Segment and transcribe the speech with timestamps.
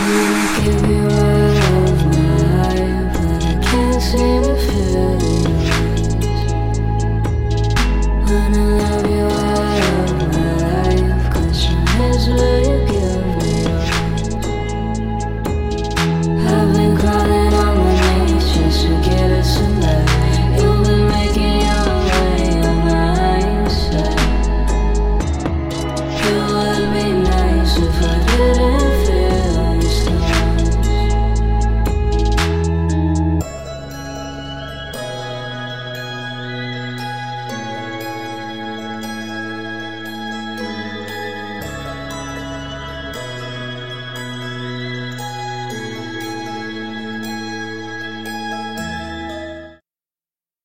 [0.00, 1.29] give you